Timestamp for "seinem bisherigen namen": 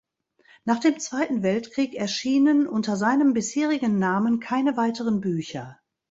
2.97-4.39